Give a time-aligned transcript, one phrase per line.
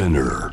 [0.00, 0.50] Spinner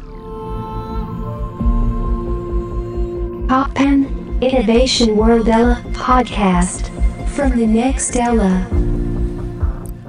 [3.47, 4.05] Poppen
[4.41, 6.91] Innovation World Ella Podcast
[7.33, 8.67] from the next Ella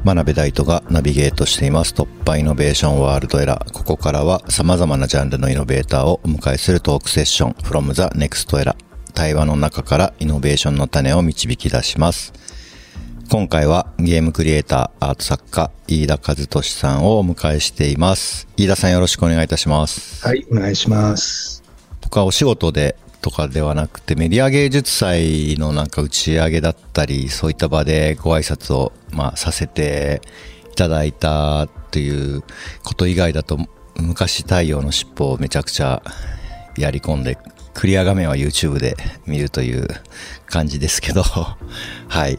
[0.02, 3.72] 真鍋大斗がナビゲートしています突破イノベーションワールドエラー。
[3.72, 8.74] ここからは様々なジャンルのイノベーターをお迎えするトークセッション from the next era。
[9.14, 12.32] 対話の中からイノベーションの種を導き出します。
[13.30, 18.48] 今回はゲームクリエイター、アート作家、飯田和俊さんをお迎えしています。
[18.56, 20.26] 飯田さんよろしくお願いいたします。
[20.26, 21.62] はい、お願いします。
[22.00, 30.22] 僕はお仕事でとかではなくてメディア芸術祭のなんか打ち上げだったりそういった場でご挨拶をまあさせて
[30.72, 32.42] いただいたという
[32.82, 33.58] こと以外だと
[33.96, 36.02] 昔太陽の尻尾をめちゃくちゃ
[36.78, 37.36] やり込んで
[37.74, 39.86] クリア画面は YouTube で見るという
[40.46, 41.22] 感じですけど
[42.08, 42.38] はい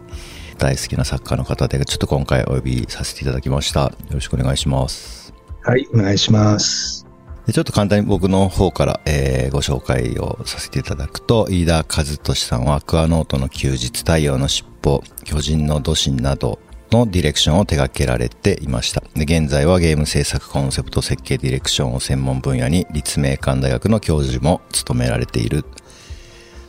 [0.60, 5.20] 大好きな作家の方でちょっと今回お呼びさせていただきましたよろしくお願いします
[5.62, 7.06] はい、お願いします。
[7.46, 16.60] でちょっと簡単に僕の方から、えーご紹介をさせていただくと、飯田和俊さんはアクアノートの休日、太陽の尻尾、巨人の土神など
[16.92, 19.04] のディレクションを手掛けられていました。
[19.16, 25.66] で現在はゲーム制作コンセプト設計ディレクションを専門分野に立命館大学の教授も務められている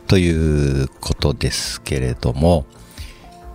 [0.09, 2.67] ということですけれども、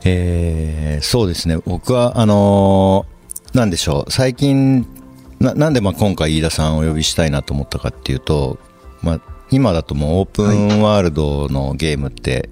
[0.07, 4.85] えーそうですね、僕は、あのーなんでしょう、最近、
[5.39, 8.59] ななんでまあ今回飯田さんをお呼びしたいなと思ったかっていうと、
[9.01, 12.49] まあ、今だともうオープンワールドのゲームって、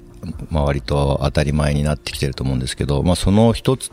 [0.50, 3.92] まあ割と当たり前になってきてると思うんですけど、まあその一つ、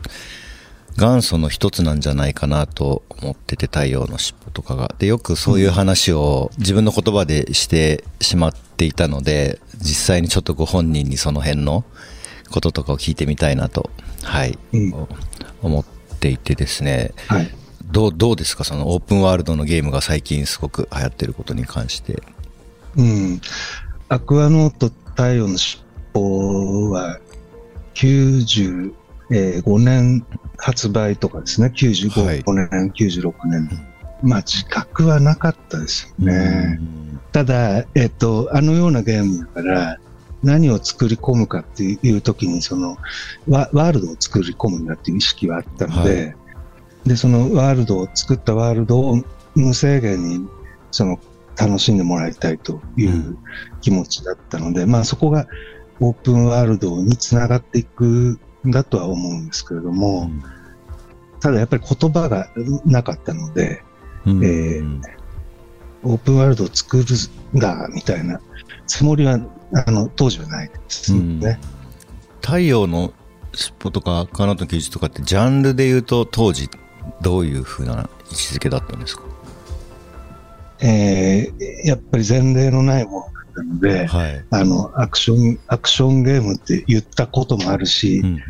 [0.97, 4.95] 元祖の一つなんじゃないかなと思ってて、太陽の尻尾とかが。
[4.99, 11.83] で、よくそういう話を自分の言葉でしてしまっていたので、実際にちょっとご本人にその辺の
[12.51, 13.89] こととかを聞いてみたいなと、
[14.23, 15.07] はい、うん
[15.63, 15.85] 思っ
[16.19, 17.13] ていてですね。
[17.27, 17.49] はい。
[17.91, 18.63] どう、どうですか？
[18.63, 22.21] そのオープンワールドのゲームが最近すごく流行ってることに関して。
[22.95, 23.41] うん。
[24.09, 27.19] アクアノート太陽の尻尾は、
[27.95, 28.93] 95
[29.79, 30.25] 年
[30.57, 31.71] 発売とかですね。
[31.75, 33.69] 95はい年、96年。
[34.23, 36.79] まあ、自覚はなかったですよね。
[37.31, 39.99] ただ、えっと、あのようなゲームだから、
[40.43, 42.97] 何を作り込むかっていう時に、その、
[43.47, 46.33] ワワールドを作り込むんだっていう意識はあったので、は
[47.05, 49.21] で、そのワールドを作ったワールドを
[49.55, 50.47] 無制限に、
[50.91, 51.19] その、
[51.57, 53.37] 楽しんでもらいたいという
[53.81, 55.47] 気持ちだったので、まあそこが
[55.99, 60.31] オープンワールドにつながっていくんだとは思うんですけれども、
[61.39, 62.47] ただやっぱり言葉が
[62.85, 63.83] なかったので、
[64.25, 64.43] うん。
[64.43, 65.01] えー
[66.03, 67.03] オープンワールドを作る
[67.55, 68.41] んだ、みたいな
[68.87, 69.39] つもりは、
[69.73, 71.59] あの、当時はないですね。
[72.41, 73.13] 太陽の
[73.53, 76.69] 尻尾とかカナトの休日とかってジャンルで言うと当時
[77.21, 79.23] どういう風な位置づけだったんですか？
[80.79, 84.45] えーやっぱり前例のないものだったので、はい。
[84.49, 88.41] あの、アクション、アクションゲームって言ったこともあるしう、ん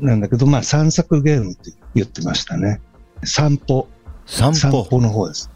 [0.00, 2.80] うん、なんだけど、まあ散策ゲームって言ってましたね。
[3.24, 3.88] 散歩。
[4.26, 5.50] 散歩の方です。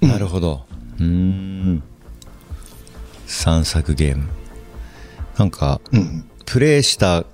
[0.00, 0.66] なるほど。
[0.98, 1.82] うーん。
[3.26, 4.24] 散策ゲーム。
[5.38, 6.28] なんか、うん。
[6.44, 7.24] プレイした、ん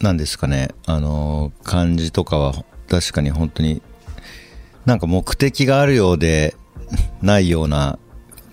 [0.00, 3.82] なんですかね、あのー、感じとかは、確かに本当に、
[4.84, 6.54] なんか目的があるようで、
[7.22, 7.98] ないような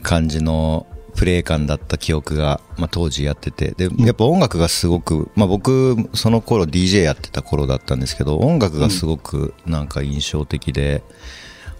[0.01, 3.71] 感じのプレイ感だった記憶が、まあ、当時やってて。
[3.71, 11.03] で、やっぱ音楽がすごく、まあ、僕、その頃 DJ やってた頃だったんですけど、音楽がすごくなんか印象的で、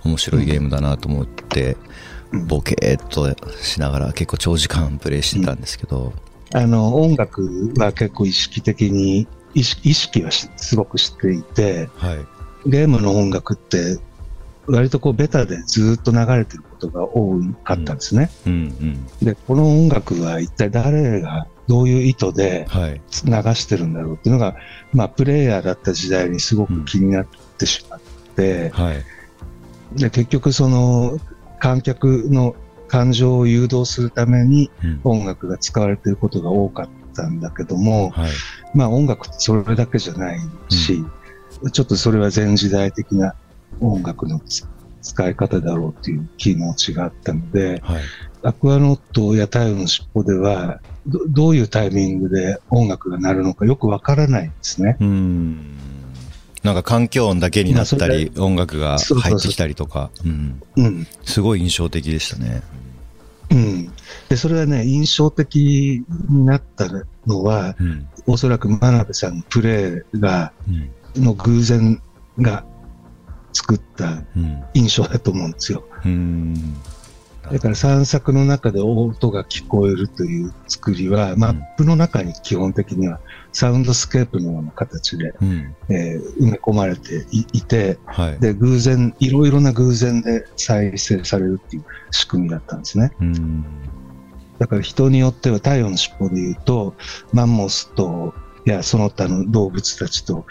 [0.03, 1.77] 面白いゲームだなと思って、
[2.47, 6.13] ボケーっとしながら結構長時間プレイしてたんですけど、
[6.53, 12.69] あの、音楽は結構意識的に、意識意識はしすごくしていて、はい。
[12.69, 13.99] ゲームの音楽って、
[14.67, 18.29] 割とこうベタでずっと流れてることが多かったんですね。
[18.45, 19.07] うんうん。
[19.25, 23.01] で、この音楽は一体誰がどういう意図ではい。
[23.25, 24.55] 流してるんだろうっていうのが、
[24.93, 27.99] まあ、プレイヤーだった時代にすごく気になってしまっ
[28.35, 29.03] て、はい。
[29.99, 31.17] で、結局その
[31.59, 32.55] 観客の
[32.91, 38.31] 感情を誘導するためにうん音楽が使われていることが多かったんだけども、はい。
[38.75, 40.39] まあ音楽ってそれだけじゃない
[40.69, 41.01] し、
[41.71, 43.33] ちょっとそれは前時代的な
[43.79, 44.67] 音楽のつ
[45.01, 48.01] 使い方だろうっていう気持ちがあったので、はい。
[48.43, 54.97] アクアノットや太陽の尻尾ではど、どういうタイミングで音楽が鳴るのかよくわからないんですね。
[54.99, 56.00] うん。
[56.63, 60.11] なんか環境音だけになったまあり、音楽が入ってきたりとか。
[61.25, 62.61] すごい印象的でしたね。
[63.49, 63.91] うん。
[64.29, 66.87] で、それはね、印象的になった
[67.25, 68.07] のは、うん。
[68.27, 70.53] おそらく真鍋さんのプレーが、
[71.15, 71.23] うん。
[71.23, 72.01] の偶然
[72.39, 72.63] が
[73.51, 74.63] 作ったうん。
[74.73, 75.83] 印象だと思うんですよ。
[76.05, 76.75] うん。
[77.51, 83.19] だから散策の中で音が聞こえるという作りは、マップの中に基本的には
[83.53, 85.75] サウンドスケープのような形で、うん。
[85.89, 88.39] えー埋め込まれていて、はい。
[88.39, 93.11] で、偶然、いろいろな偶然で再生されるっていう仕組みだったんですね。
[93.19, 93.65] うん。
[94.59, 96.95] だから人によっては太陽の尻尾で言うと、
[97.33, 98.33] マンモスと、
[98.65, 100.45] いや、その他の動物たちと、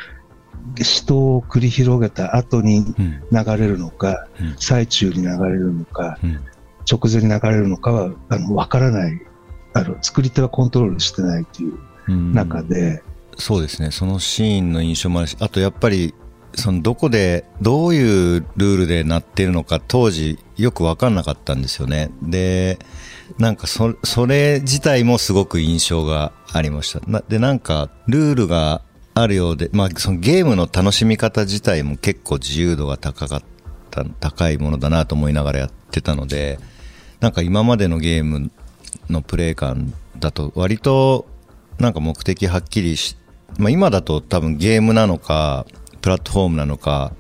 [0.83, 3.23] 死闘を繰り広げた後にうん。
[3.33, 6.41] 流れるのか、うん最中に流れるのか、うん。
[6.91, 9.21] 直前に流れるのかは、あの、わからない。
[9.73, 13.03] あの、作り手はコントロールしてないといううん中で、
[13.39, 13.91] そうですね。
[13.91, 16.15] そのシーンの印象もあるし、あとやっぱり、
[16.55, 22.11] そのどこで、どういうルールでなってるのか当時よくわかんなかったんですよね。
[22.23, 22.79] で、
[23.39, 27.01] なんかそ、それ自体もすごく印象がありました。
[27.07, 28.83] なで、なんか、ルールが
[29.15, 33.43] あるようで、まあ、そのゲームの楽しみ方自体も結構自由度が高かっ
[33.91, 36.59] た、高いものだなと思いながらやってたので、
[37.21, 38.51] なんか今までのゲーム
[39.09, 41.27] のプレイ感だと割と
[41.81, 43.17] なんか目的はっきりし、
[43.59, 45.67] まあ今だと多分ゲームなのか、
[46.03, 47.13] プラットフォームなのか、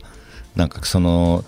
[0.54, 1.44] なんかその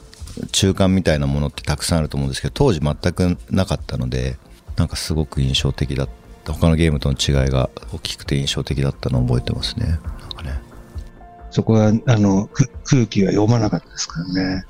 [0.53, 4.37] 中間みたいなものってたくさんあると思うんですけど、当時全くなかったので、
[4.77, 6.09] なんかすごく印象的だっ
[6.45, 6.53] た。
[6.55, 9.87] 他のゲームとの違いが大きくて印象的だったのを覚えてますね。
[9.87, 10.61] なんかね。
[11.51, 12.49] そこは、あの、
[12.85, 14.65] 空気は読まなかったですからね。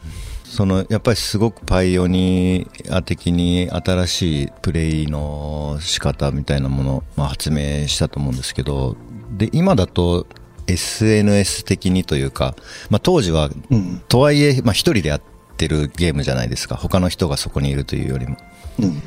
[0.53, 8.95] そのやっぱりすごくパイオニア的に新しいプレイの仕方みたいなものを、まあ、発明したと思うんですけど
[9.31, 10.27] で今だと
[10.67, 12.55] SNS 的にというか、
[12.91, 14.03] まあ、当時はうん。
[14.09, 15.23] とはいえ、まあ、一人でやっ
[15.57, 18.37] てるゲームじゃないですか他の人がそこにいるというよりも
[18.79, 19.03] うん。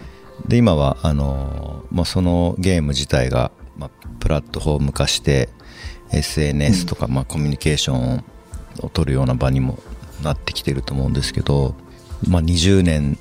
[0.47, 5.49] で今はあの、まあ、そのゲーム自体が、まあ、プラットフォーム化して
[6.11, 8.23] SNS とか、まあ、コミュニケーション
[8.81, 9.77] を取るような場にも
[10.23, 11.75] なってきてると思うんですけど、
[12.27, 13.17] まあ、20年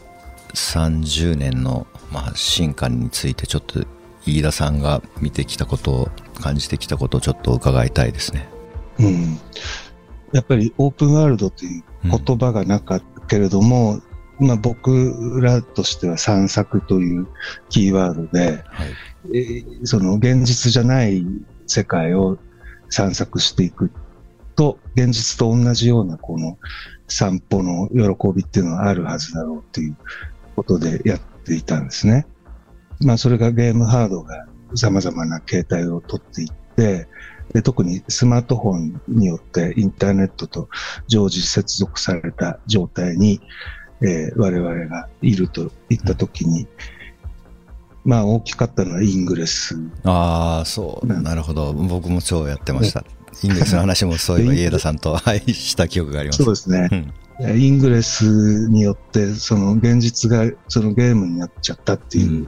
[0.55, 3.85] 30年の、まあ、進化についてちょっと
[4.27, 6.09] 飯田さんが見てきたことを
[6.41, 8.49] 感じてきたことをちょっと伺いたいですね。
[8.99, 9.39] うん。
[10.33, 14.01] やっぱりオープンワールドという言葉がなかったけれども、
[14.39, 17.29] まあ僕らとしては散策という
[17.69, 18.91] キーワードで、はい
[19.33, 21.25] えーその現実じゃない
[21.67, 22.39] 世界を
[22.89, 23.91] 散策していく
[24.55, 26.59] と、現実と同じようなこの
[27.09, 29.97] 散歩の喜びっていうのはあるはずだろうという
[30.57, 32.27] ことでやっていたんですね。
[33.01, 37.09] まあそれがゲームハードが様々な形態をとっていって、
[37.53, 40.69] で特にスマートフォンによってインターネットと
[41.07, 43.41] 常時接続された状態に、
[44.01, 46.67] えー我々がいるといったときに、
[48.05, 49.77] まあ大きかったのはイングレス。
[50.05, 51.07] ああそう。
[51.07, 51.73] うんなるほど。
[51.73, 53.05] 僕も超やってました
[53.43, 56.43] インデックスの話もそういえばで家田さんとはいした記憶があります。
[56.43, 57.13] そうですね。
[57.41, 57.61] うん。
[57.61, 62.47] イングレスによって、その現実がそのゲームになっちゃったっていう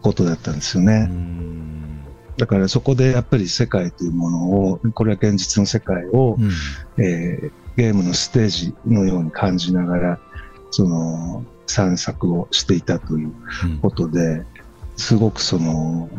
[0.00, 1.06] ことだったんですようね。
[1.06, 2.04] ん。
[2.36, 7.04] だからそこでやっぱり世界というものを、これは現実の世界を、うん。
[7.04, 10.20] えーゲームのステージのように感じながら、
[10.72, 13.32] その散策をしていたという
[13.64, 13.78] うん。
[13.78, 14.44] ことで、
[14.96, 16.10] すごくその、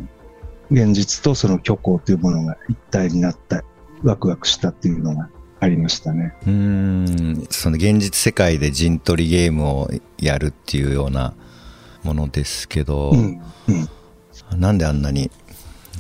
[0.72, 3.64] 現実とその虚構というものが一体になった、
[4.04, 5.30] ワクワクしたっていうのが
[5.60, 6.34] ありましたね。
[6.44, 11.34] うーんその現実世界で陣取りゲームをやるっていうような
[12.04, 13.42] ものですけど、うん。
[13.68, 14.60] うん。
[14.60, 15.32] なんであんなに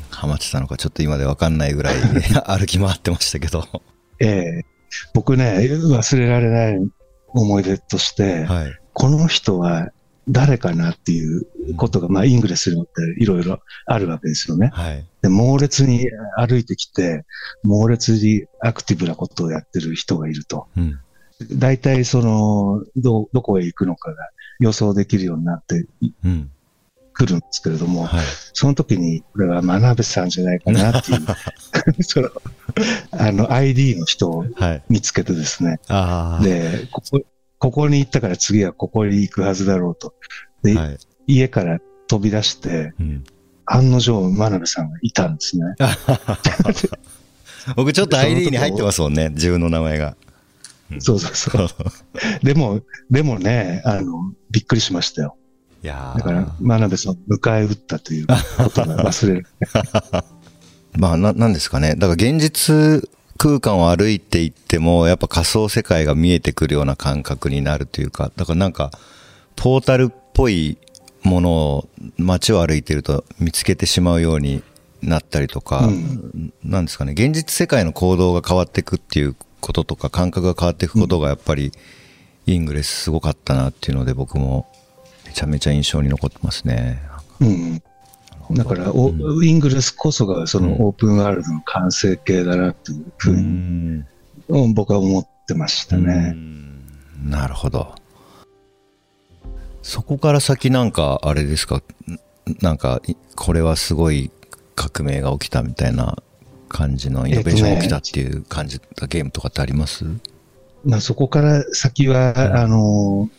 [0.09, 1.95] ハマってたのかちょっと今でわかんないぐらい
[2.47, 3.65] 歩き回ってましたけど、
[4.19, 4.65] ええ
[5.13, 6.91] 僕ね、忘れられない
[7.27, 8.79] 思い出として、はい。
[8.93, 9.89] この人は
[10.29, 14.69] 誰かなっていうことが、まあ、イングレスによっていろいろあるわけですよね。
[14.73, 15.05] はい。
[15.21, 16.07] で、猛烈に
[16.37, 17.25] 歩いてきて、
[17.63, 20.67] 猛烈にアクティブなことをやってる人がいると。
[20.77, 20.99] うん。
[21.57, 25.85] 大体その、ど、どこへ行くのかが予想できるようになって
[26.23, 26.51] うん。
[27.13, 28.25] くるんですけれども、はい。
[28.53, 31.23] その時に、これは真鍋さんじゃないかなっていう、
[32.03, 32.29] その、
[33.11, 34.83] あの、ID の人をはい。
[34.89, 35.79] 見つけてですね。
[35.89, 36.43] ああ。
[36.43, 37.21] で、ここ、
[37.59, 40.15] ここに行ったから次はここに行くはずだろうと。
[40.63, 40.97] で、はい。
[41.27, 43.23] 家から飛び出して、うん。
[43.65, 45.65] 案の定、真鍋さんがいたんですね。
[47.75, 50.15] 僕ちょっと ID に入ってますもんね、自分の名前が。
[50.97, 51.67] そうそうそう。
[52.43, 55.35] でも、でもね、あの、びっくりしましたよ。
[55.83, 59.47] いやーだから、真鍋さんを迎え撃ったということが忘れる。
[60.97, 61.93] まあ、な、なんですかね。
[61.95, 63.07] だから現実
[63.39, 68.91] 空間を歩いていっても、やっぱ仮想世界が見えてくるような感覚になるというか、だからなんか、
[69.55, 70.77] ポータルっぽい
[71.23, 74.61] ものを街を歩いてると見つけてしまうように
[75.01, 77.13] なったりとか、うんなんですかね。
[77.13, 81.71] 現実世界の行動が変わっていくっていうこととか感覚が変わっていくことがやっぱり
[82.45, 84.67] イングレスすごかったなっていうので僕も
[85.25, 87.01] めちゃめちゃ印象に残ってますね。
[87.39, 87.83] うん。
[88.51, 89.45] だから、おうん。
[89.45, 90.65] イングレスこそがそうん。
[90.65, 94.07] のオープンワールドの完成形だなっていうふううに、ん
[94.47, 94.73] うん。
[94.73, 96.33] 僕は思ってましたね。
[96.35, 97.29] うん。
[97.29, 97.93] なるほど。
[99.81, 101.77] そこから先なんかあれですか？
[101.77, 101.81] ん
[102.61, 104.31] なんかいこれはすごい
[104.75, 106.17] 革命が起きたみたいな
[106.67, 110.05] 感じのイノベーションが起きたっていう感じたゲームとかってあります、
[110.85, 113.29] まあ、そこから先は、うんあの、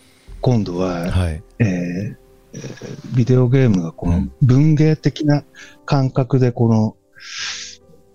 [0.41, 1.43] 今度は、はい。
[1.59, 2.20] えー
[2.53, 5.45] えービデオゲームがこのうん文芸的な
[5.85, 6.97] 感覚でこの、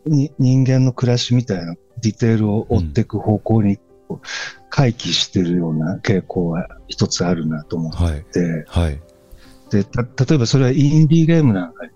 [0.06, 3.80] に人間の暮らしみたいなディテールを追っていく方向に
[4.70, 8.24] 回帰してるような傾向は一つあるなと思っはい。
[8.26, 9.02] て、はい。
[9.72, 11.92] で、た、例えばそれはインディーゲームなんかに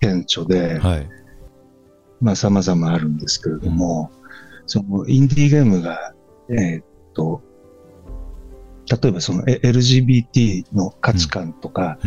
[0.00, 1.08] 顕著で、はい。
[2.20, 4.10] まあ様々あるんですけれども、
[4.66, 6.14] そのインディーゲームが、
[6.50, 7.42] えーっと、
[8.90, 11.98] 例えばそのえ LGBT の価値観とか、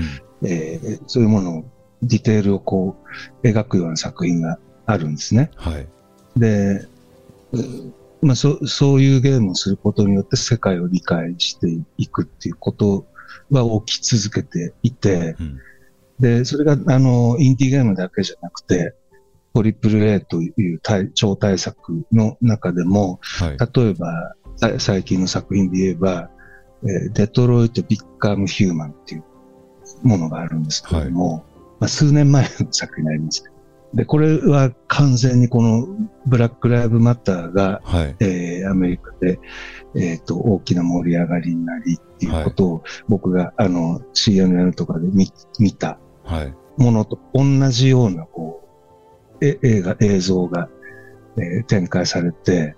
[0.41, 1.65] うんえーそういうものを、
[2.01, 2.95] ディテールをこ
[3.43, 5.51] う、描くような作品があるんですね。
[5.57, 5.87] はい。
[6.37, 6.87] で、
[7.51, 7.57] う
[8.21, 11.67] まあそ、そういうゲームをすることによって世界を理解して
[11.97, 13.05] いくっていうこと
[13.49, 15.59] は起き続けていて、うん
[16.19, 18.93] で、それが、あの、インディーゲームだけじゃなくて、
[19.53, 23.57] トリプル A という対超大作の中でも、はい。
[23.57, 26.29] 例えば、さ最近の作品で言えば、
[26.83, 29.23] えーデトロイト・ビッカム・ヒューマンっていう
[30.03, 31.45] ものがあるんですけれども、
[31.79, 33.43] まあ、数年前の作品になります。
[33.93, 35.87] で、これは完全にこの
[36.27, 38.15] ブラック・ライブ・マターが、はい。
[38.19, 39.39] えーアメリカで、
[39.95, 46.53] えっ、と、大きな盛り上がりになりっていうことを、僕が、あの、CNN とかで見見たはい。
[46.77, 48.63] ものと同じような、こ
[49.41, 50.69] う、え映画、映像が、
[51.37, 52.75] えー展開されて、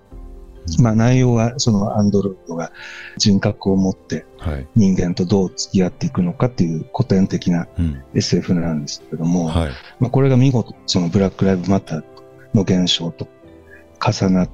[0.79, 2.71] まあ内容はそのアンドロイドが
[3.17, 4.67] 人格を持ってはい。
[4.75, 8.03] 人間とどう付き合っていくのかっていう古典的なうん。
[8.13, 9.71] SF なんですけども、はい。
[9.99, 12.03] まあこれが見事そのブラックライブマター
[12.53, 13.27] の現象と
[14.03, 14.49] 重なっ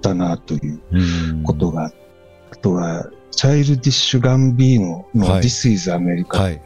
[0.00, 0.98] たなというう
[1.38, 1.92] んことが、
[2.50, 6.58] あとは、チャイルディッシュ・ガンビーノのはい This is America。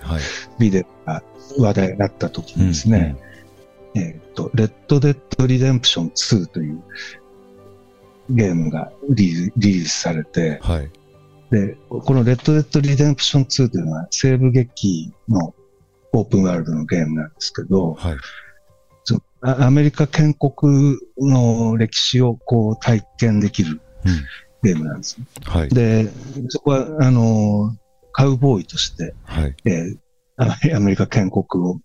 [0.58, 1.22] ビデオが
[1.58, 3.16] 話題になった時にですね、
[3.94, 6.82] えっ、と、レッド・デッド・リデンプション2という
[8.30, 10.70] ゲームがリリースされて、うん。
[10.70, 10.90] はい。
[11.50, 15.54] で、このレッド・デッド・リデンプション2というのは西部劇の
[16.12, 18.16] オープンワールドのゲームなんですけど、はい。
[19.46, 24.24] アメリカ建国の歴史をこう体験できるうん。
[24.62, 25.18] ゲームなんです。
[25.44, 25.68] はい。
[25.68, 26.08] で、
[26.48, 27.76] そこは、あの、
[28.12, 29.54] カウボーイとして、はい。
[29.66, 29.98] えー
[30.36, 31.80] アメアメリカ建国を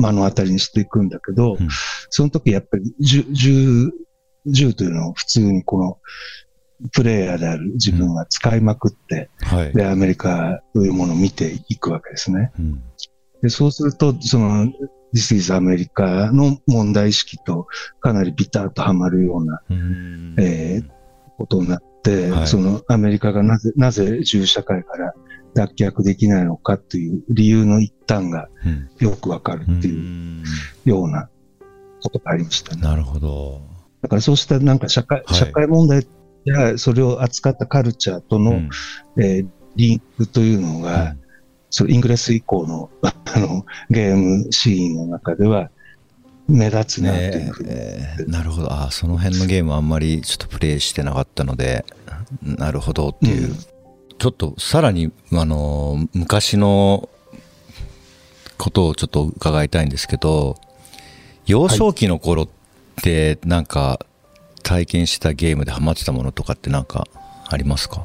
[0.00, 1.68] 目の当たりにしていくんだけど、うん
[2.10, 3.92] その時やっぱり銃、
[4.50, 5.98] 銃、銃というのを普通にこの、
[6.92, 9.72] プレイヤーである自分は使いまくって、はい。
[9.72, 12.52] で、アメリカというものを見ていくわけですね。
[12.58, 12.82] うん。
[13.42, 14.72] で、そうすると、その、
[15.14, 17.66] This is America の問題意識と
[18.00, 20.98] かなりビタッとはまるようなうんえー
[21.38, 25.14] ことになって、はいそのアメリカがなぜ、なぜ銃社会から
[25.54, 30.44] 脱却できないのかっていう理由の一端がうんよくわかるっていううん
[30.84, 31.30] ような
[32.02, 32.82] ことがありましたね。
[32.82, 33.62] なるほど。
[34.02, 36.06] だからそうしたなんか社会、はい社会問題
[36.44, 38.70] やそれを扱ったカルチャーとの、うん
[39.18, 41.14] えーリンクというのが、
[41.70, 45.70] そのイングレス以降の あのゲームシーンの中では
[46.48, 47.68] 目立つなというねふうに。
[47.70, 48.72] えーなるほど。
[48.72, 51.84] あーその辺のゲームあんまりちょっとプレイしてなかったので、
[52.42, 53.50] なるほどっていう。
[53.50, 53.56] うん
[54.18, 57.08] ちょっとさらに、あのー、昔の
[58.58, 60.56] ことをちょっと伺いたいんですけど、
[61.46, 62.48] 幼少期の頃っ
[63.02, 64.00] てなんか
[64.62, 67.06] 体験したゲームでハマってたものとかってなんか
[67.48, 68.04] ありますか？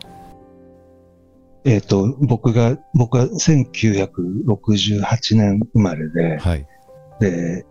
[1.65, 6.67] えっ、と、僕が、僕は1968年生まれで、はい。
[7.21, 7.65] で、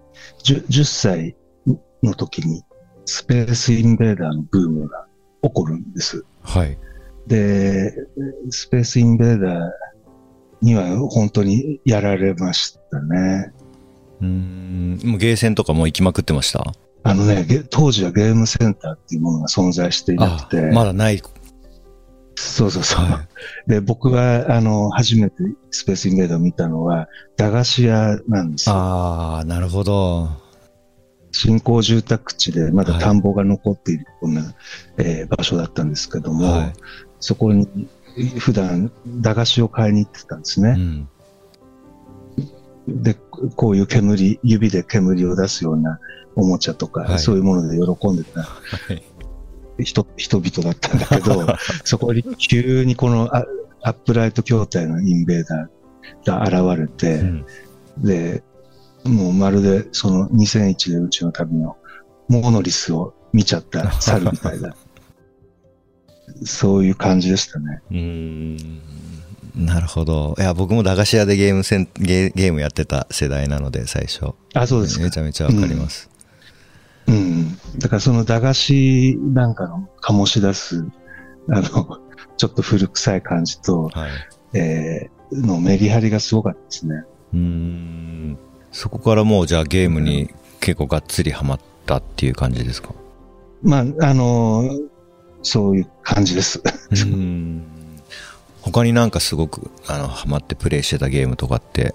[0.45, 1.37] 10, 10歳
[2.03, 2.63] の時に
[3.05, 5.07] スペースインベーダーのブームが
[5.43, 6.25] 起こるんです。
[6.43, 6.79] はい。
[7.27, 7.93] で、
[8.51, 9.61] スペースインベーダー
[10.63, 13.53] には本当にやられましたね。
[14.23, 16.65] うーん、もうゲーセンとかもう行きまくってました？
[17.05, 21.21] あのね、ゲ当時はゲームセンターっていうものが存在していなあくて、まだない。
[22.35, 23.05] そうそうそう。
[23.05, 23.29] は
[23.67, 25.37] で、僕は、あの、初めて
[25.71, 28.75] スペースインベーダーを見たのは、駄菓子屋なんですよ。
[28.75, 30.29] ああ、なるほど。
[31.33, 34.55] 新興住宅地でまだはい田んぼが残っているような、
[34.99, 36.73] えー場所だったんですけども、はい。
[37.21, 37.67] そこに
[38.39, 40.77] 普段駄菓子を買いに行ってたんですね。
[42.87, 43.03] うん。
[43.03, 43.15] で、
[43.57, 45.99] こういう煙、指で煙を出すような
[46.37, 49.03] おもちゃとか、はいそういうもので喜んでたはい。
[49.85, 51.47] 人人々だったんだけど、
[51.85, 53.45] そこに急にこのア
[53.83, 57.47] アップライト筐体のインベーダーが現れて、うん
[57.99, 58.43] で、
[59.05, 61.77] もうまるでその2001でうちの旅の
[62.29, 64.75] モノリスを見ちゃった猿みたいな、
[66.45, 67.83] そういう感じでしたね。
[67.91, 68.81] うーん
[69.55, 70.35] なるほど。
[70.39, 74.33] いや、僕も駄菓子屋でゲームセンゲーゲームやってた世代なので、最初。
[74.55, 75.11] あ、そうですかめ。
[75.11, 76.09] ちゃめちゃわかります。
[77.07, 77.59] うん。
[77.79, 80.85] だからその駄菓子なんかの醸し出す、
[81.51, 81.99] あの、
[82.37, 84.59] ちょっと古臭い感じと、はい。
[84.59, 87.05] えー、のメリハリがすごかったですね。
[87.33, 88.39] うーん。
[88.71, 90.31] そこからもうじゃあゲームに
[90.61, 92.95] 結構がっつりハマったっていう感じですか？
[93.63, 94.69] まあ、あの
[95.43, 96.61] そういう感じです。
[96.91, 97.63] うーん。
[98.61, 101.95] 他になんかすごく、あの、ハマってプレイしてたゲームとかって、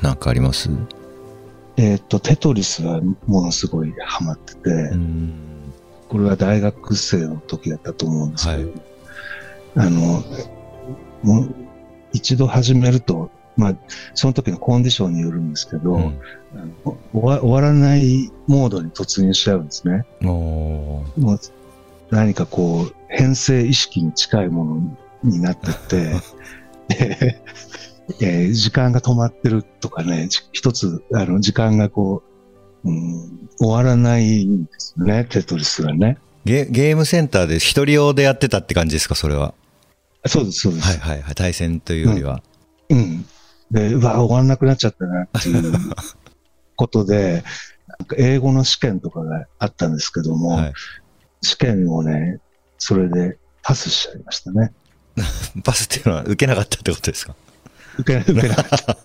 [0.00, 0.70] なんかあります？
[0.70, 0.72] う
[1.76, 4.92] えっと、テトリスはものすごいハマってて。
[6.08, 8.80] これは大学生の時だったと思うんですけど、はい
[9.78, 10.24] あの、
[11.22, 11.54] もう
[12.12, 13.74] 一度始めると、まあ、
[14.14, 16.18] その時のコンディションによるんですけど、うん
[17.12, 20.06] 終わ終わらないモードに突入しちゃうんですね。
[20.22, 21.38] もう
[22.10, 26.14] 何かこう、編成意識に近いものになってって、
[26.88, 27.42] で
[28.20, 32.22] えー時間が止まってるとかね、じ一つ、あの、時間がこ
[32.84, 36.18] う、うん、終わらないんですよね、テトリスがね。
[36.44, 39.54] ゲゲームセンターで一人用でやってたって感じですか、それは？
[40.26, 40.86] そうです、そうです。
[40.86, 41.34] はいはいはい。
[41.34, 42.42] 対戦というよりは。
[42.90, 43.24] うん。
[43.70, 45.72] で、うわ、終わんなくなっちゃったなっていう
[46.76, 47.42] ことで、
[47.98, 50.72] なんか英語の試験とかがあったんですけども、はい。
[51.42, 52.38] 試験をね、
[52.78, 54.72] それでパスしちゃいましたね。
[55.64, 57.34] パスっていうのは受けなかったってことですか？
[57.98, 58.98] 受け受けなかった。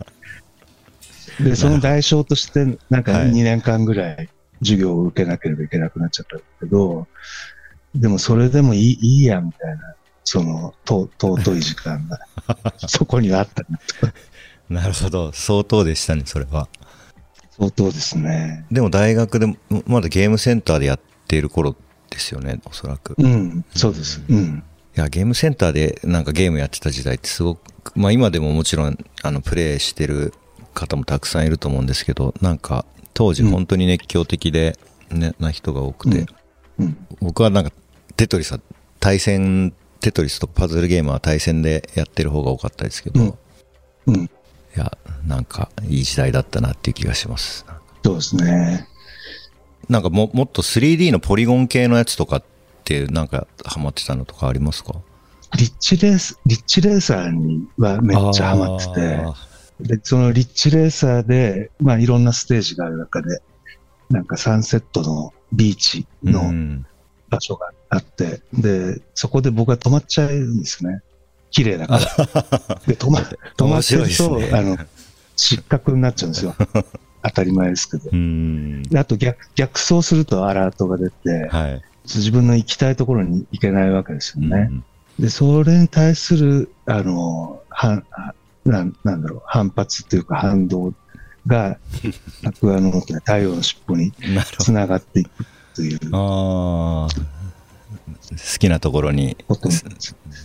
[1.43, 4.29] で、その代償として、なんかはい2年間ぐらい
[4.60, 7.07] 授業を受けなければいけなくなっちゃったけど、
[7.95, 12.19] でもそれでもいいいいや、みたいな、その、と尊い時間が、
[12.88, 14.73] そこにはあったなと。
[14.73, 15.32] なるほど。
[15.34, 16.69] 相当でしたね、それは。
[17.58, 18.65] 相当ですね。
[18.71, 21.75] でも大学でもまだゲームセンターでやっている頃
[22.10, 23.15] ですよね、おそらく。
[23.19, 24.21] いうん、そうです。
[24.30, 24.63] うん。
[24.95, 30.34] や、ゲームセンターでなんかゲームやってた時代ってすごく、まあ今でももちろん、あの、プレイしてる
[30.73, 34.77] 方もたくさんいると思うんですけど、なんか当時本当に熱狂的で、
[35.10, 36.25] ね、な人が多くて、
[36.80, 37.08] うん。
[37.21, 37.71] 僕はなんか
[38.15, 38.60] テトリスは
[38.99, 43.34] 対戦、テトリスとパズルゲームは対戦でやってる方が多かったですけど、うん
[44.08, 44.23] うん。
[44.23, 44.30] い
[44.75, 47.65] や、なんかいい時代だったなっていう気がします。
[48.04, 48.88] そうですね。
[49.89, 52.43] なんかももっと 3D のポリゴン系のやつとかっ
[52.84, 54.96] てなんかハマってたのとかありますか？
[55.58, 59.34] リッチレース、リッチレーサーにはめっちゃハマってあ
[59.84, 63.41] て、で、そのリッチレーサーで、まあいろんなステージがある中で、
[64.10, 66.86] なんかサンセットのビーチーのうん
[67.30, 71.02] 場所があって、で、そこで僕は止まっちゃうんですね。
[71.50, 72.00] 綺麗だから。
[72.88, 74.78] で、止ま、止まってると、ねあの、
[75.38, 76.56] 失格になっちゃうんですよ。
[77.24, 79.00] 当たり前ですけど。
[79.00, 81.82] あと逆、逆走するとアラートが出て、はい。
[82.17, 84.67] 自分の行きたいところに行けないわけですよね。
[84.69, 84.84] うん
[85.19, 88.04] で、それに対する、あの、は
[88.65, 90.93] なんなんだろう、反発というか反動
[91.45, 91.78] が、
[92.43, 94.12] アクアの大きな太陽の尻尾に
[94.60, 95.45] つながっていく
[95.76, 96.17] というど。
[96.17, 97.41] ああ。
[98.32, 99.36] 好きなところに、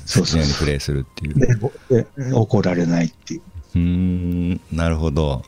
[0.04, 1.34] そうそうにプレイするっていう。
[1.34, 3.42] でぼで怒られないっていう。
[3.76, 5.42] うーん、なるほど。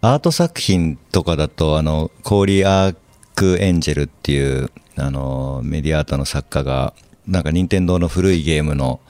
[0.00, 2.96] アート作品とかだと、あの、コーリー・アー
[3.34, 6.94] ク・エンジェルっていう、あの、メディアアートの作家が、
[7.26, 9.00] なんか任天堂の古いゲームの、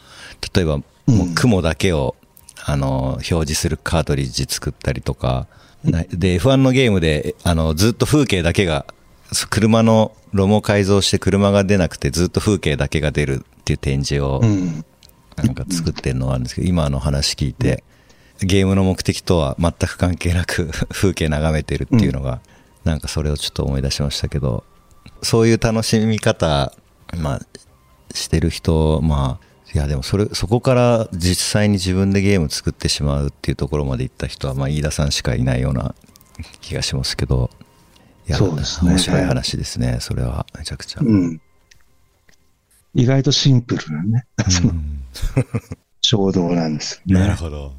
[0.55, 0.85] 例えば、も
[1.25, 2.17] う雲だけを、
[2.65, 5.47] あの、表示するカートリッジ作ったりとか、
[5.85, 8.87] なで、F1 のゲームで、あの、ずっと風景だけが、
[9.51, 14.85] 車のロモ改造して車が出なくてずっと風景だけが出るっていう展示をうん。
[15.45, 17.85] なんか作ってるのがあるんですけど、今の話聞いて、
[18.41, 22.41] ゲームの目的とは全く関係なく風景眺めてるっていうのが、
[22.85, 24.65] なんかそれをちょっと思い出しましたけど、
[25.23, 26.73] そういう楽しみ方、
[27.17, 27.41] まあ、
[28.15, 35.95] してる人、まあ、いやでもそれ、そこから実際に自分でゲーム作ってしまうっていうところまで行った人は、まあ、飯田さんしかいないような
[36.61, 37.51] 気がしますけど、
[38.27, 41.01] いや、そうですね面白い話ですね、それは、めちゃくちゃ。
[41.03, 41.41] うん。
[42.95, 44.27] 意外とシンプルなね、
[46.01, 47.21] 衝動なんですよね。
[47.21, 47.75] なるほど。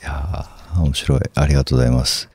[0.00, 1.20] いやー、面白い。
[1.34, 2.28] ありがとうございます。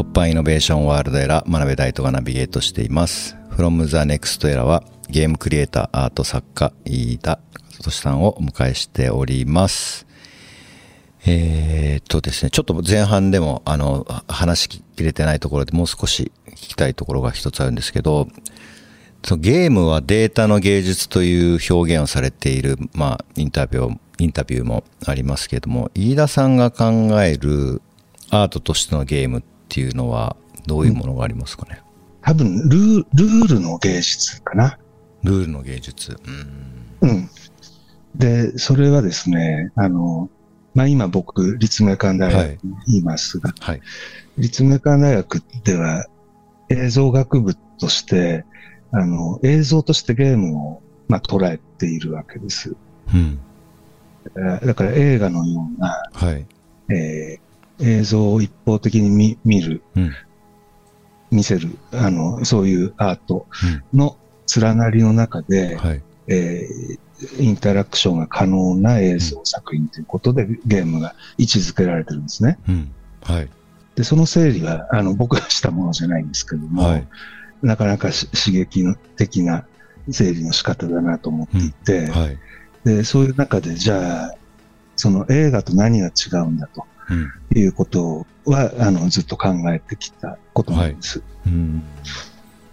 [0.00, 3.36] 突破イノベーションワールドエラー、真鍋大斗がナビゲートしています。
[3.50, 7.38] from the next era はゲームクリエイター、アート作家、飯田
[7.82, 10.06] 聡さんをお迎えしております。
[11.26, 18.26] えーっとですね、ちょっと前半でも、あの、話しきれてないところでもう少し聞きたいところが一つあるんですけど、
[19.22, 27.82] そのゲームはデータの芸術という表現をされている、まあ、インタビュー、インタビューもありますけれども、飯田さんが考える
[28.30, 31.80] アートとしてのゲームっていうのは、どういうものがありますかね、
[32.22, 34.78] 多分ルー、ルールの芸術かな。
[35.22, 36.18] ルールの芸術。
[37.02, 37.08] うん。
[37.08, 37.30] うん。
[38.16, 40.28] で、それはですね、あの、
[40.74, 43.80] まあ、今僕、立命館大学にいますが、はい。
[44.38, 46.06] 立命館大学では
[46.68, 48.44] 映像学部として、
[48.92, 52.74] あの、映像としてゲームを、まあ、捉えているわけです。
[53.12, 53.38] うん。
[54.36, 56.46] えーだから映画のような、はい。
[56.90, 57.49] えー
[57.82, 60.12] 映像を一方的に見見る、うん。
[61.30, 63.46] 見せる、あの、そういうアート
[63.92, 64.16] の
[64.56, 66.02] 連なりの中で、はい。
[66.28, 72.58] えーインタラクションが可能な映像作品ということで、ゲームが位置づけられてるんですね。
[72.66, 72.92] うん。
[73.22, 73.50] はい。
[73.94, 77.08] で、その整理は、あの、僕がしたものじゃないんですけども、はい。
[77.62, 79.66] なかなかし刺激の的な
[80.10, 82.38] 整理の仕方だなと思っていて、はい。
[82.84, 84.34] で、そういう中で、じゃあ、
[84.96, 86.99] その映画と何が違うんだとうん。
[87.54, 91.22] いうことは、あの、ずっと考えてきたことなんです。
[91.46, 91.82] うん。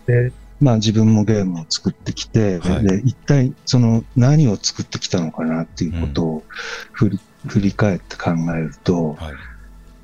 [0.06, 6.44] で、まあ自分もゲームを作ってきて、はいで、一体その何を作ってきたのかなっていうことを
[6.94, 9.34] 振り,、振り返って考えると、はい。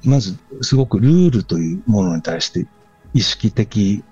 [0.08, 2.68] まずすごくルールというものに対して
[3.14, 4.04] 意識的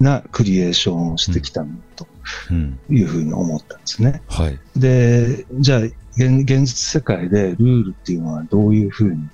[0.00, 2.08] なクリエーションをしてきたのと
[2.50, 2.78] うん。
[2.90, 4.22] いうふうに思ったんですね。
[4.26, 4.58] はい。
[4.76, 9.28] で、じゃあ現現実世界でルールっていうのはどういうふうに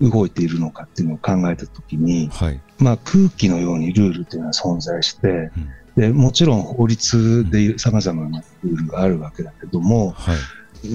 [0.00, 2.60] 動いているのかっていうのを考えたときに、はい。
[2.78, 10.36] まあ空気のようにルールっていうのは存在して、うんで、もちろん法律で様々なルールがあるわけだけども、はい。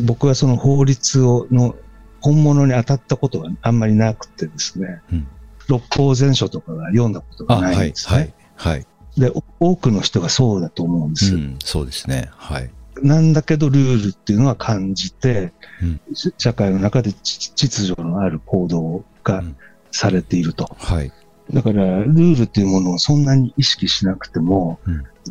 [0.05, 1.75] 僕はその法律を、の
[2.21, 5.27] 本物に当たったことがあんまりなくてですね、うん
[5.67, 7.87] 六法全書とかが読んだことあ、がないはい。
[7.87, 8.33] んですね。
[8.55, 8.73] はい。
[8.73, 8.87] はい。
[9.17, 11.35] で、お多くの人がそうだと思うんです。
[11.35, 11.59] うん。
[11.63, 12.29] そうですね。
[12.35, 12.69] はい。
[13.01, 19.55] なんだけどルールっていうのは感じて、うんし社会の中でち秩序のある行動がうん
[19.91, 20.69] されていると。
[20.79, 21.11] はい。
[21.53, 24.79] だから、ルールっていうものをそんなに意識しなくても、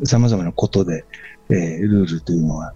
[0.05, 1.05] 様々なことで、
[1.49, 2.75] えールールというのは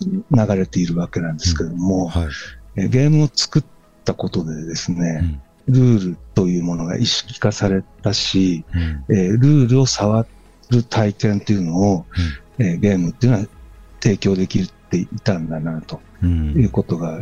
[0.00, 2.28] 流れているわけなんですけれども、はい。
[2.76, 3.64] えーゲームを作っ
[4.04, 5.42] たことでですうね、ん。
[5.68, 9.14] ルールというものが意識化されたし、うん。
[9.14, 10.26] えールールを触
[10.70, 12.06] る体験というのを、
[12.58, 13.44] えーゲームっていうのは
[14.00, 16.50] 提供できていたんだなとうん。
[16.52, 17.20] いうことが、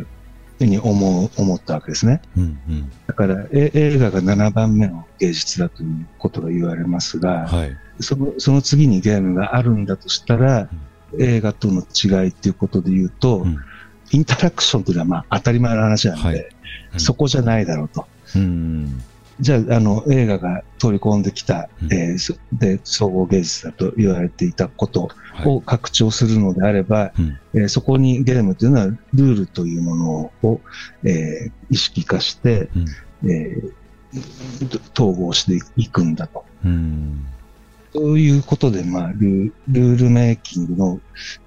[0.59, 2.21] に思う、思ったわけですね。
[2.37, 2.59] うん。
[2.67, 2.91] うん。
[3.07, 7.77] だから、え映画が7番目の芸術だということが言われますが、はい。
[8.01, 10.69] そのその次にゲームがあるんだとしたら、
[11.17, 13.57] 映画との違いっていうことで言うと、うん
[14.11, 18.07] インタラクションというのはまあ当たり前の話なんで、はいうんそこじゃないだろうと。
[18.35, 19.03] うん。
[19.39, 25.47] じゃあ、あの、映画が取り込んできた、うんえーそで、総合芸術だと言われていたことはい。
[25.47, 27.39] を拡張するのであれば、うん。
[27.53, 30.61] えーそこにゲームというのはルールというものを、
[31.03, 32.69] えー意識化して、
[33.23, 33.29] うん。
[33.31, 33.71] えー
[34.99, 36.43] 統合していくんだと。
[36.65, 37.25] うん。
[37.93, 40.99] そういうことで、まあル、ルールメイキングの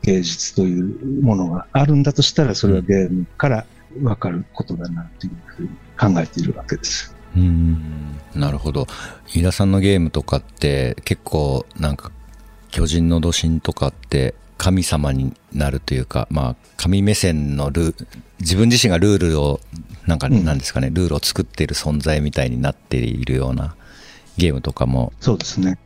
[0.03, 3.67] 芸術というものがあるんだとしたら、それはゲームから
[4.03, 7.15] わかることだなというふうに考えているわけです。
[7.37, 8.21] うん。
[8.35, 8.87] なるほど。
[9.29, 12.11] 飯田さんのゲームとかって結構なんか
[12.71, 18.07] 巨人の土神とかって神様になるというか、まあ神目線のルー
[18.41, 19.61] 自分自身がルールを
[20.07, 23.77] なんかうんなんですかね、ルールを作っている存在みたいになっているような
[24.37, 25.79] ゲームとかもそうですね。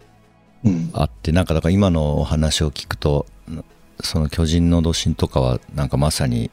[0.64, 0.90] うん。
[0.92, 3.26] あって、なんかだから今のお話を聞くと、
[4.00, 6.50] その巨人の土神とかはなんかまさに、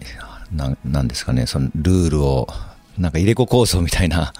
[0.51, 2.47] なんなんですかね、そのルールを、
[2.97, 4.33] なんか入れ子構想みたいな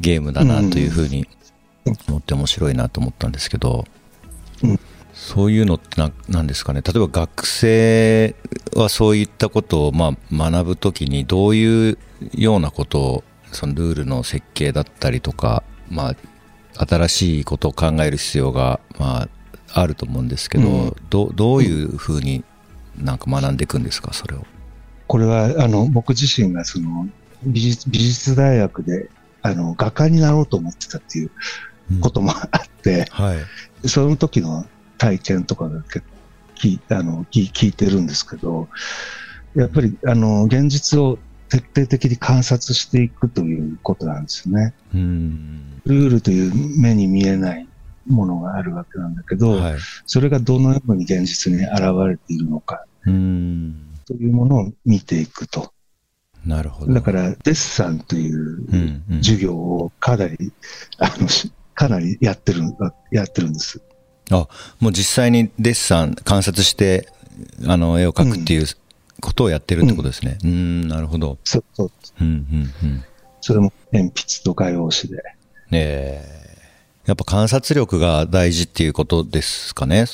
[0.00, 1.26] ゲームだなというふうに
[2.08, 3.84] 思って面白いなと思ったんですけど、
[4.62, 4.80] うん。
[5.12, 8.34] そういうのってななんですかね、例えば学生
[8.74, 11.98] はそういったことをまあ学ぶときにどういう
[12.32, 16.16] ようなことを、そのルールの設計だったりとか、まあ
[16.76, 20.96] 新しいことを考える必要が、まあ、あると思うんですけど、うん。
[21.10, 22.44] どどういうふうに
[22.98, 24.44] なんか学んでいくんですか、それを。
[25.06, 27.06] これは、あの、僕自身がその、
[27.44, 29.08] 美術、美術大学で、
[29.44, 31.30] あの、画家になろうと思ってたっていう
[32.00, 33.88] こともあって、はい。
[33.88, 34.64] その時の
[34.96, 36.06] 体験とかが結構
[36.56, 38.68] 聞いあの聞聞いてるんですけど、
[39.54, 41.18] やっぱり、あの、現実を
[41.50, 44.72] 徹底的に観察していくということなんですよね。
[44.94, 45.82] うん。
[45.84, 47.68] ルールという目に見えない
[48.06, 49.78] ものがあるわけなんだけど、はい。
[50.06, 53.76] それがどのように現実に現れているのかうん。
[54.06, 55.73] というものを見ていくと。
[56.46, 56.92] なるほど。
[56.92, 60.52] だから、デッサンといううんうん授業をかなり、
[60.98, 62.62] あの、しかなりやってる、
[63.10, 63.80] やってるんです。
[64.30, 64.48] あ、
[64.80, 67.08] もう実際にデッサン観察して、
[67.66, 68.66] あの、絵を描くっていう
[69.20, 70.38] ことをやってるってことですね。
[70.44, 71.38] うん、なるほど。
[71.44, 71.90] そう、そう。
[72.20, 73.04] うん、うん、うん。
[73.40, 75.22] それも鉛筆と画用紙で。
[75.72, 76.44] ええ
[77.06, 80.06] やっぱ観察力が大事っていうことですかね。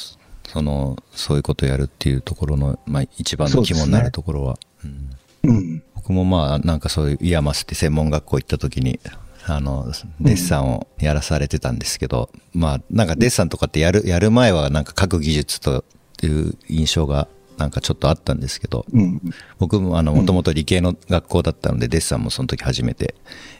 [0.48, 4.58] その、そういうことをやるっていうところの、まあ一番の肝になるところは。
[4.84, 5.10] うん
[5.42, 5.82] うん。
[6.00, 8.98] 僕もまあなんかそういうイヤマスって専門学校行った時に
[9.46, 9.86] あの
[10.20, 15.84] デッサンをやらされてたんですけど、まあなんかデッサンとかってやるやる前はなんか書く技術と
[16.22, 19.20] いう印象がなんかちょっとあったんですけどうん。
[19.58, 23.14] 僕もあのもともと理系の学校だったのでデッサンもその時初めて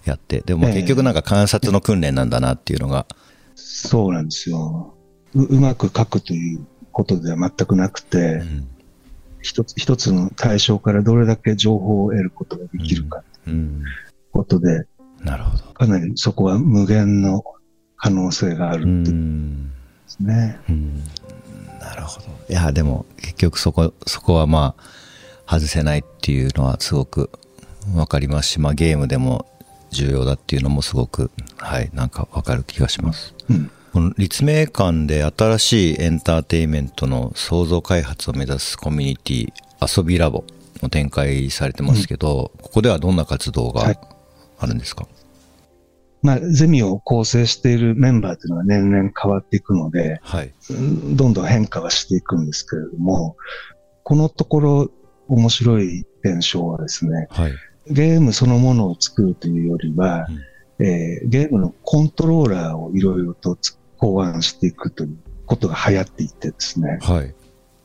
[0.05, 3.07] やってでも結局なんか観察の訓練なんだなっていうのが
[3.55, 4.95] そうなんですよ。
[5.35, 8.69] ううまく書くということでは全くなくて、うん
[9.43, 13.83] 一つ一つの対象からどれだけ情報を得ることができるかといううん
[14.33, 14.87] ことで、
[15.21, 17.43] なるほどかなりそこは無限の
[17.97, 19.17] 可能性があるうってで
[20.07, 20.61] すね。
[20.69, 21.05] うん
[21.81, 22.27] なるほど。
[22.49, 24.75] いや、でも結局そこ、そこはま
[25.47, 27.31] あ、外せないっていうのはすごく
[27.95, 29.47] わかりますし、まあゲームでも
[29.91, 33.35] 重要だっていうのもすごく、はい、なんかわかる気がします。
[33.49, 33.71] うん。
[33.93, 39.53] この立命館で新しいエンターテインメントの創造開発を目指すコミュニティ
[39.99, 40.45] 遊びラボ
[40.83, 43.99] を展開されてますけど、ここではどんな活動がはい
[44.59, 45.09] あるんですか、
[46.23, 50.53] まあ、ゼミを構成しているメンバーというのは年々変わっていくので、はい。
[50.71, 53.37] うんどんどん変化はしていくんですけれども、
[54.05, 54.91] このところ
[55.29, 57.53] 面白い現象はですね、はい。
[57.89, 60.29] ゲームそのものを作るというよりは、
[60.79, 67.35] えーゲームのコントローラーをいろいろとつ考案していくということが流行っていてですね、はい。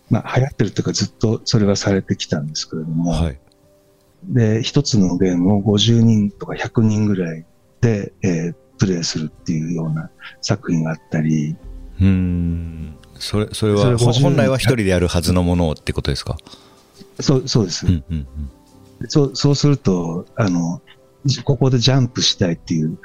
[0.10, 3.40] まあ流行ってるというかずっとそれはされてきたんですけれども、はい。
[4.24, 7.46] で、一つのゲームを50人とか100人ぐらい
[7.82, 10.10] で、えープレイするっていうような
[10.42, 11.56] 作品があったり、
[12.02, 12.98] うーん。
[13.18, 16.36] それ、それは、それほ50本来は一人でやるはずのものをってことですか？
[17.22, 17.88] そう、そうです。
[17.88, 18.28] うんうん
[19.08, 20.82] そう、そうすると、あの、
[21.24, 22.98] じここでジャンプしたいっていう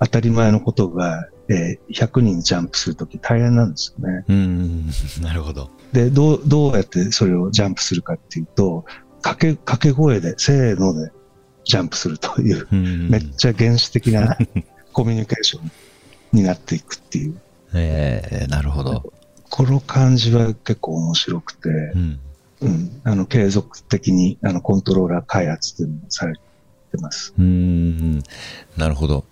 [0.00, 4.24] 当たり前のことが、えー100人ジャンプするとき大変なんですよね。
[4.28, 4.36] うん。
[4.36, 5.22] うん。
[5.22, 5.70] なるほど。
[5.92, 8.84] で、どう、どうやってそれをジャンプするかっていうと、
[9.22, 11.12] 掛け、掛け声で、せーので
[11.64, 14.36] ジャンプするという、うんめっちゃ原始的な
[14.92, 15.70] コミュニケーション
[16.32, 17.34] になっていくっていう、
[17.74, 19.12] ええなるほど。
[19.50, 22.18] この感じは結構面白くて、うん。
[22.60, 26.40] うん、あの、継続的に、あの、コントローラー開発っていうのもされて
[26.98, 27.34] ます。
[27.38, 28.22] うーん。
[28.76, 29.24] なるほど。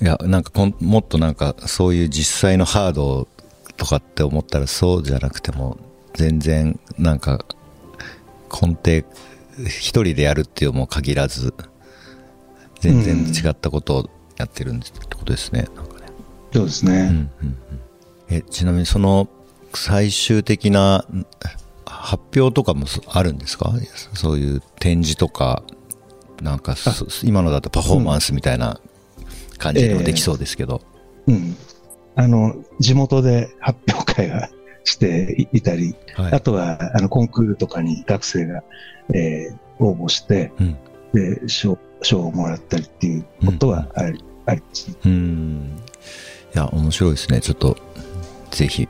[0.00, 3.28] いや、なんかこん、もっとなんか、そういう実際のハード
[3.76, 5.76] とかって思ったらそうじゃなくても、
[6.14, 7.44] 全然、なんか、
[8.50, 9.06] 根底、
[9.66, 11.52] 一人でやるっていうのも限らず、
[12.80, 15.66] 全然違ったことをやってるんですってことですね。
[15.74, 16.06] なんかね。
[16.52, 16.92] そうですね。
[16.92, 17.56] うんうんうん
[18.30, 19.26] えちなみにその
[19.72, 21.06] 最終的な
[21.86, 23.72] 発表とかもそあるんですか？
[24.12, 25.62] そういう展示とか
[26.42, 28.78] なんかそ今のだとパフォーマンスみたいな
[29.58, 30.80] 感じでもできそうですけど、
[31.26, 31.56] うん。
[32.16, 34.48] あの、地元で発表会が
[34.84, 36.32] していたり、はい。
[36.32, 38.62] あとは、あの、コンクールとかに学生が、
[39.14, 40.76] えー応募して、うん。
[41.12, 44.88] で、賞、賞をもらったりっていうことはあり、あります。
[44.88, 44.94] ね。
[45.06, 45.78] うん。
[46.54, 47.40] いや面白いですね。
[47.40, 47.76] ちょっと
[48.50, 48.88] ぜひ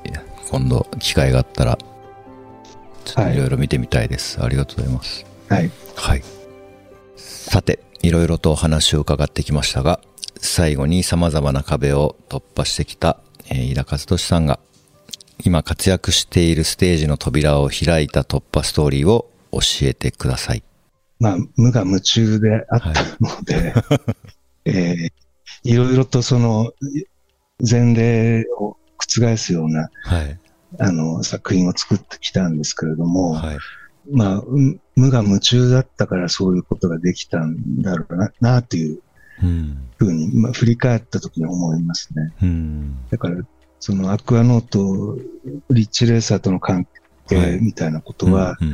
[0.50, 1.76] 今度機会があったら
[3.04, 3.35] ちょっとはい。
[3.35, 5.26] いろいろ見てみたいです、ありがとうございます。
[5.48, 5.70] はい。
[5.96, 6.22] はい。
[7.16, 10.00] さて、いろいろとお話を伺ってきましたが、
[10.38, 13.20] 最後に様々な壁を突破してきた、
[13.51, 14.61] えー、井田和俊さんが、
[15.44, 20.62] 今活躍しているステージの扉を開いた突破ストーリーを教えてください。
[21.20, 23.74] まあ、無我夢中であったので、
[24.64, 25.12] えー
[25.64, 26.72] いろいろとその、
[27.68, 30.38] 前例を覆すような、はい。
[30.79, 33.59] あの、作品を作ってきたんですけれども、はい。
[34.11, 39.01] まあ、うん無我夢中だったからそういうことができたんだろうな、なっていううん。
[39.96, 42.33] ふうに、まあ、振り返った時に思いますね。
[42.42, 42.96] うん。
[43.11, 43.37] だから、
[43.81, 45.18] そのアクアノート、
[45.70, 46.87] リッチレーサーとの関はい
[47.29, 48.64] 係みたいなことは、う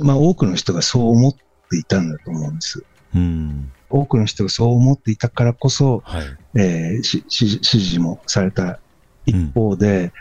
[0.00, 0.06] ん。
[0.06, 2.82] まあ多くの人がそう思っていたんだと思うんです。
[3.14, 3.72] うん。
[3.90, 6.24] 多くの人がそう思っていたからこそ、はい。
[6.54, 8.80] えー支持もされた
[9.26, 10.12] 一方で、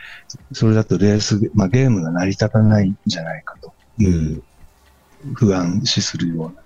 [0.51, 4.43] それだとレース、まあ、ゲームが成り立たないんじゃないかという
[5.33, 6.57] 不安視するようなうん。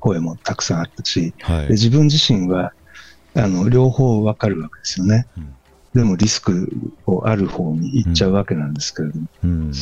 [0.00, 1.66] 声もたくさんあったし、はい。
[1.66, 2.72] で自分自身は
[3.34, 5.26] あの両方わかるわけですよね。
[5.36, 5.54] うん
[5.94, 6.70] でもリスク
[7.06, 9.72] をある方に行っちゃうわけなんですけれども、うん。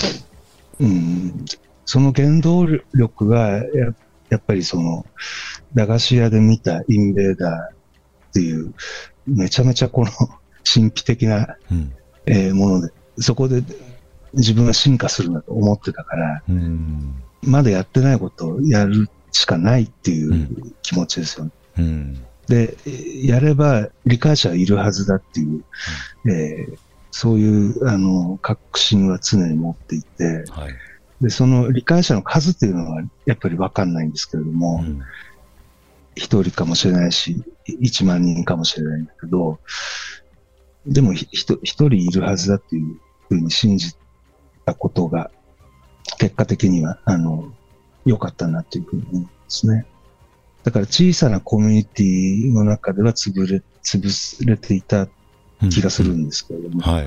[0.79, 1.45] うん、
[1.85, 3.95] その原動力がやっ
[4.29, 5.07] やっぱりその、
[5.75, 8.75] 駄菓子屋で見たインベーダーっていう、
[9.27, 10.11] めちゃめちゃこの
[10.65, 11.93] 神秘的な、うん。
[12.27, 13.63] えーもので、そこで
[14.35, 17.23] 自分は進化するんだと思ってたから、うん。
[17.43, 20.49] まだやってないことをやるしかないっていう
[20.83, 21.51] 気持ちですよね。
[21.79, 22.15] うん。
[22.49, 25.65] で、えーやれば理解者はいるはずだっていう、
[26.31, 26.79] えー
[27.19, 30.75] そういう、あの、確信は常に持っていて、はい。
[31.23, 35.01] で、その理解者の数っていうのはやっぱりわかんないんですけれどうも、ん。
[36.15, 37.43] 一、人かもしれないし、
[37.81, 39.59] 一万人かもしれないんだけど、
[40.85, 42.97] でもひひと一人いるはずだっていう
[43.31, 43.95] ふうに信じ
[44.67, 45.31] たことが、
[46.19, 47.51] 結果的には、あの、
[48.07, 49.85] 良かったなっていうふうに思うんですね。
[50.65, 55.09] だから小さなコミュニティの中では潰れ、潰れていた
[55.71, 57.07] 気がするんですけれども、はい。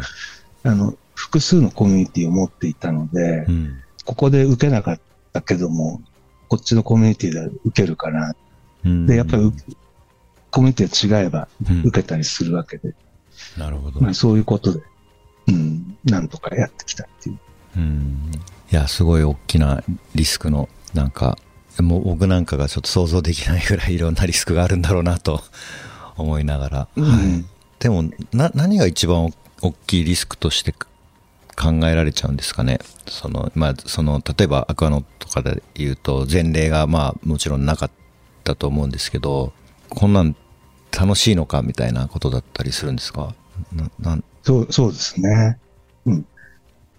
[0.63, 3.77] あの、複数のコミュニティを持っていたので、うん。
[4.05, 4.99] ここで受けなかっ
[5.33, 6.01] たけども、
[6.47, 8.35] こっちのコミュニティで受けるかな。
[8.85, 9.53] うんで、やっぱりう
[10.51, 12.93] コミュニティが違えばうん受けたりするわけで、
[13.57, 14.09] なるほどま。
[14.09, 14.81] あ、そういうことで、
[15.47, 17.39] うん、なんとかやってきたっていう。
[17.77, 18.31] うん。
[18.71, 19.83] いや、すごい大きな
[20.15, 21.37] リスクの、なんか、
[21.79, 25.41] もう僕なんかがちょっと想像できないぐらいいろんなリスクがあるんだろうなと
[26.17, 26.87] 思いながら。
[26.95, 27.45] うん
[27.79, 32.79] でも、な、何が一番大きいリスクとして考えられちゃうんですかね？
[33.07, 37.91] その、まあ、その、例えばアクアノとかで言うと、前例がまあ、もちろんなかっ
[38.43, 39.53] たと思うんですけど、
[39.87, 40.35] こんなん
[40.91, 43.33] 楽しいのかみたいなことだったりするんですか？
[43.71, 45.57] な、なん、そう、そうですね。
[46.05, 46.25] うん。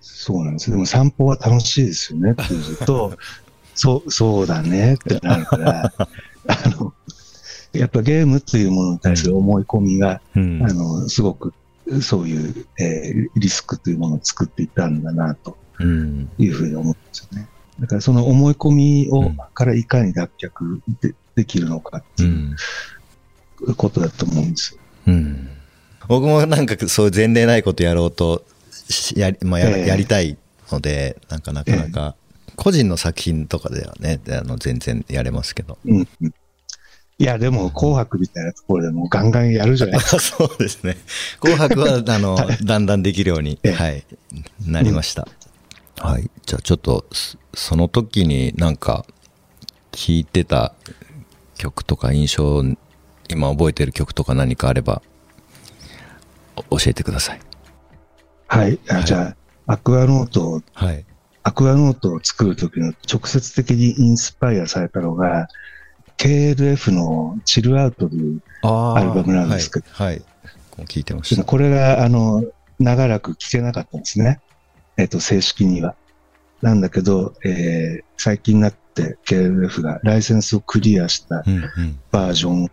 [0.00, 0.70] そうなんです。
[0.70, 3.18] でも散歩は楽しいですよねって言うと、
[3.80, 6.92] そう、そうだねってなるから、 あの、
[7.72, 11.54] やっぱゲームというものに対する思い込みが、うんあの、すごく、
[12.02, 16.28] そういう、えーリスクというものを作っていったんだな、とうん。
[16.38, 17.48] いうふうに思うんですよね。
[17.80, 22.26] だからその思い込みを、うんからいかに脱却でできるのかってう。
[22.26, 22.56] いうん
[23.76, 24.80] ことだと思うんですよ。
[25.06, 25.48] うん。
[26.08, 28.44] 僕もなんかそういう前例ないことやろうと
[28.88, 30.36] しやり、まあやらええやりたい
[30.72, 32.16] ので、なんかなかなか、
[32.60, 35.78] 個人の作品とかではね、あの全然やれますけど。
[35.84, 36.34] うんうん
[37.18, 40.20] いや、でも、紅白みたいなところでもうガンガンやるじゃないですか。
[40.24, 40.96] そうですね。
[41.38, 44.04] 紅白は、あの、 だんだんできるように、ええはい、
[44.64, 45.28] なりました。
[45.98, 46.30] はい。
[46.46, 49.04] じゃあちょっと、そその時になんか、
[49.92, 50.72] 聴いてた
[51.58, 52.64] 曲とか印象、
[53.28, 55.02] 今覚えてる曲とか何かあれば、
[56.70, 57.40] お教えてください。
[58.46, 58.78] はい。
[58.88, 61.04] あはいじゃあ、アクアノートを、はい。
[61.42, 65.48] アクアノートを作るときの直接的にインスパイアされたのが、
[66.18, 70.08] KLF のチルアウトという、あアルバムなんですけどはい。
[70.08, 70.22] はい。
[70.86, 71.44] 聞いてました。
[71.44, 72.44] これが、あの、
[72.78, 74.40] 長らく聴けなかったんですね。
[74.96, 75.94] えっ、と、正式には。
[76.60, 81.98] なんだけど、えー最近になって KLF がライセンスをクリアしたうんうん。
[82.10, 82.68] バージョンを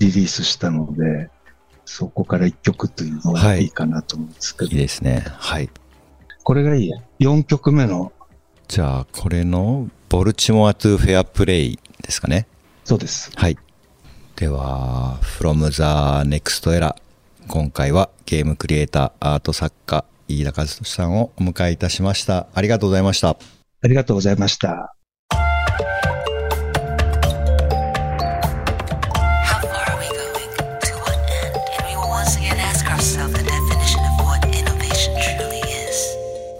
[0.00, 1.30] リリースしたので、
[1.84, 5.24] そこから一曲というのははいいいかなと思うんですけど、いいですね。
[5.28, 5.70] はい。
[6.42, 6.98] これがいいや。
[7.20, 8.12] 4曲目の、
[8.68, 12.46] じゃあ、これの、ボルチモア・トゥ・フェア・プレイですかね。
[12.84, 13.30] そうです。
[13.34, 13.56] はい。
[14.36, 15.82] では、From the
[16.28, 16.94] Next Era。
[17.48, 22.46] 今回はゲームクリエイター、アート作家、飯田和俊さんをお迎えいたしました。
[22.54, 23.30] ありがとうございました。
[23.30, 23.36] あ
[23.88, 24.94] りがとうございました。